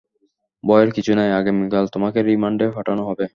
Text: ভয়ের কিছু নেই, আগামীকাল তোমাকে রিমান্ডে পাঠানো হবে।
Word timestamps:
ভয়ের 0.63 0.89
কিছু 0.95 1.11
নেই, 1.17 1.29
আগামীকাল 1.39 1.85
তোমাকে 1.93 2.19
রিমান্ডে 2.23 2.65
পাঠানো 2.75 3.01
হবে। 3.09 3.25